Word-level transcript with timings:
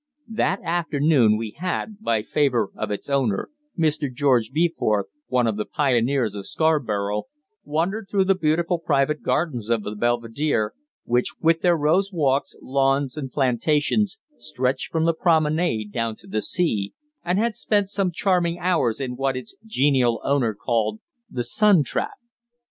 That 0.33 0.61
afternoon 0.63 1.37
we 1.37 1.51
had, 1.59 2.01
by 2.01 2.23
favour 2.23 2.71
of 2.75 2.89
its 2.89 3.07
owner, 3.07 3.51
Mr. 3.77 4.11
George 4.11 4.49
Beeforth, 4.51 5.05
one 5.27 5.45
of 5.45 5.57
the 5.57 5.65
pioneers 5.65 6.33
of 6.33 6.47
Scarborough, 6.47 7.25
wandered 7.65 8.07
through 8.09 8.23
the 8.23 8.33
beautiful 8.33 8.79
private 8.79 9.21
gardens 9.21 9.69
of 9.69 9.83
the 9.83 9.95
Belvedere, 9.95 10.73
which, 11.05 11.35
with 11.39 11.61
their 11.61 11.77
rose 11.77 12.11
walks, 12.11 12.55
lawns 12.63 13.15
and 13.15 13.31
plantations, 13.31 14.17
stretched 14.39 14.91
from 14.91 15.05
the 15.05 15.13
promenade 15.13 15.91
down 15.91 16.15
to 16.15 16.25
the 16.25 16.41
sea, 16.41 16.93
and 17.23 17.37
had 17.37 17.53
spent 17.53 17.87
some 17.87 18.11
charming 18.11 18.57
hours 18.57 18.99
in 18.99 19.15
what 19.15 19.37
its 19.37 19.55
genial 19.67 20.19
owner 20.23 20.55
called 20.55 20.99
"the 21.29 21.43
sun 21.43 21.83
trap." 21.83 22.15